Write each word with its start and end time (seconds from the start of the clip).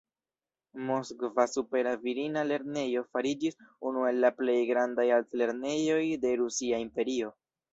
Moskva 0.85 1.43
supera 1.51 1.91
virina 2.05 2.43
lernejo 2.47 3.03
fariĝis 3.17 3.59
unu 3.91 4.07
el 4.13 4.19
la 4.27 4.33
plej 4.41 4.57
grandaj 4.73 5.07
altlernejoj 5.19 6.03
de 6.25 6.37
Rusia 6.45 6.83
Imperio. 6.87 7.35